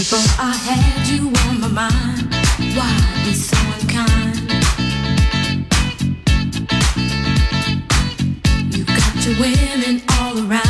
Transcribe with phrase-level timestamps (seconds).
[0.00, 2.34] Before I had you on my mind,
[2.74, 4.50] why be so unkind?
[8.74, 10.69] You got your women all around.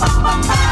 [0.00, 0.71] ba ba ba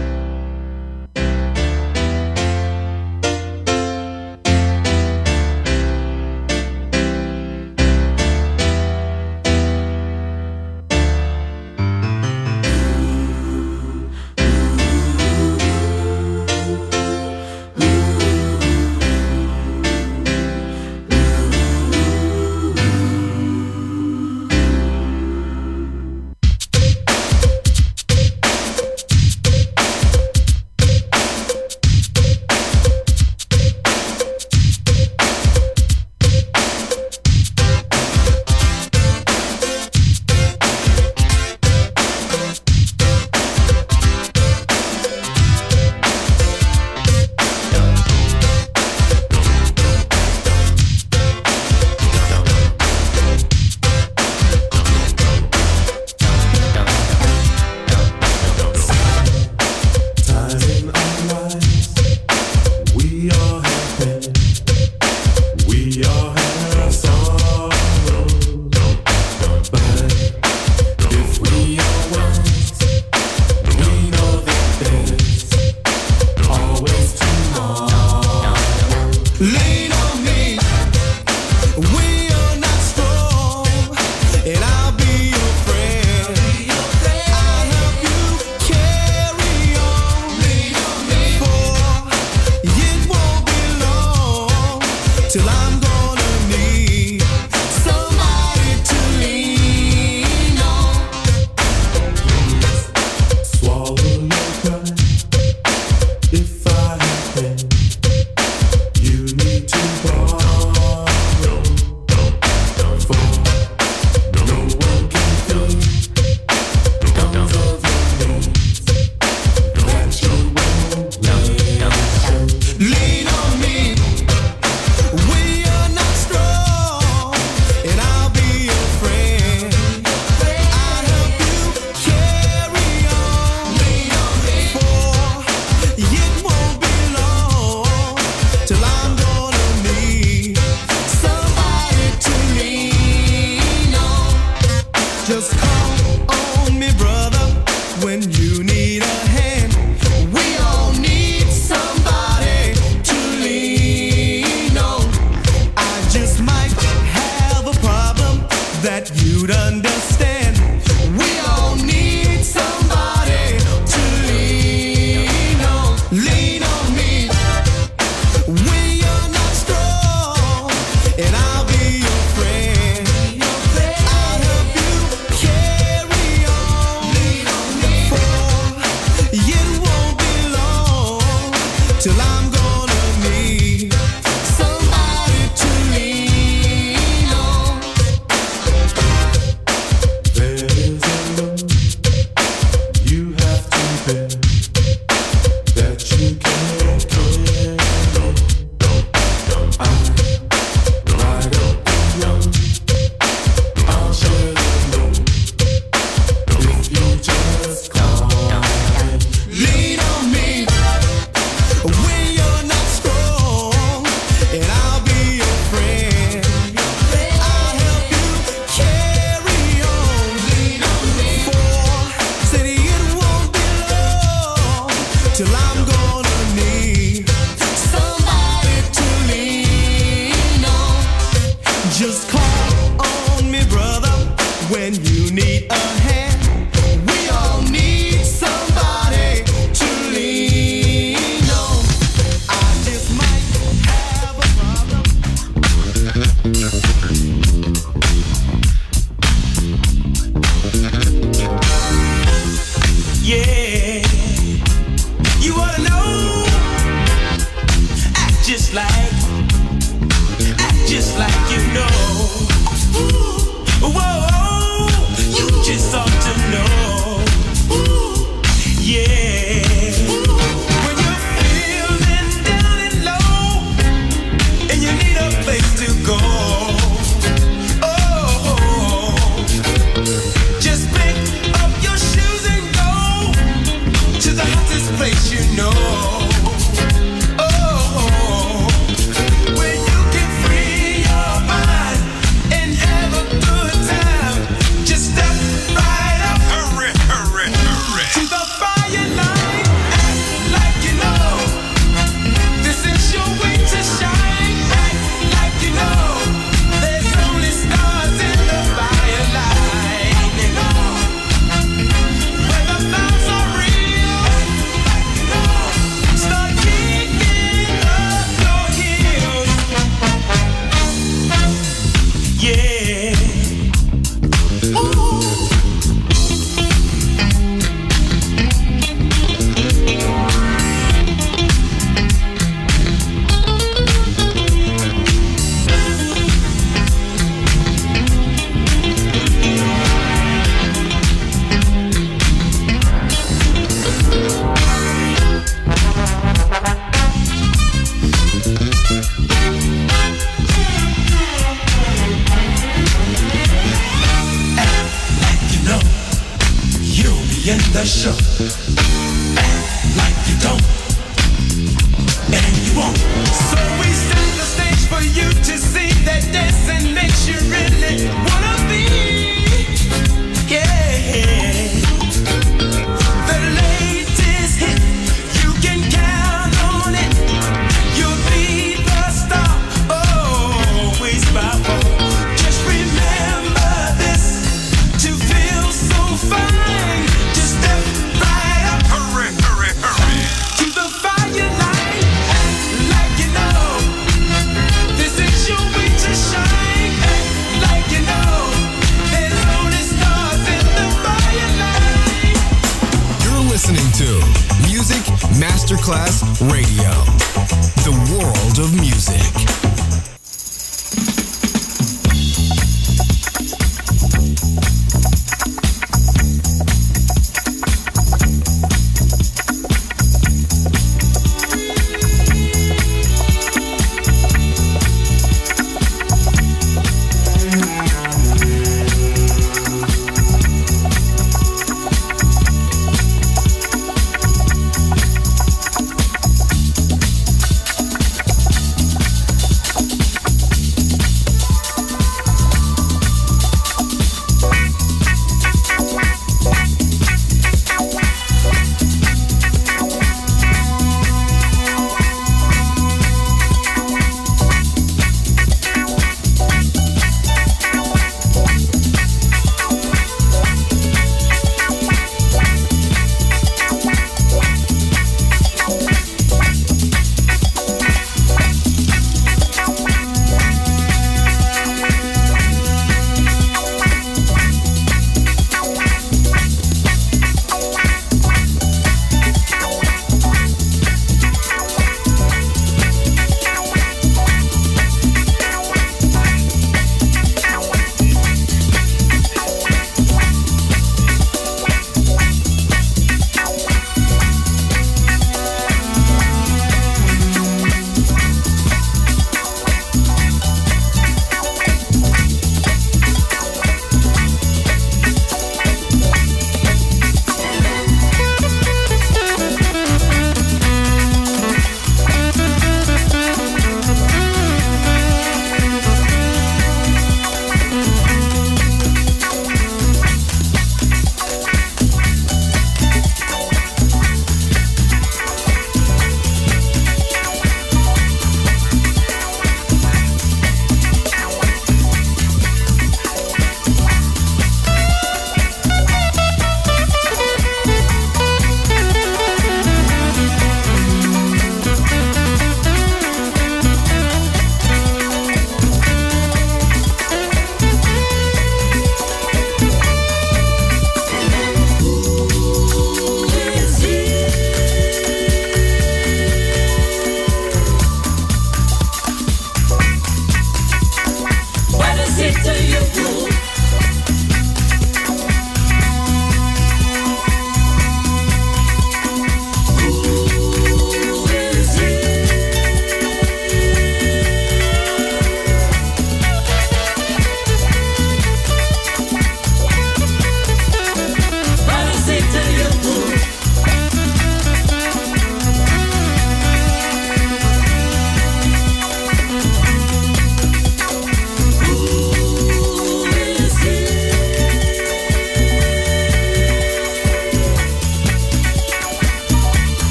[408.61, 409.30] Of music.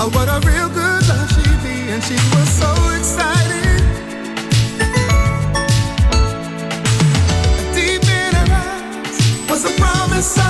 [0.00, 3.82] Oh, what a real good love she be, and she was so excited.
[7.74, 10.47] Deep in her eyes was a promise.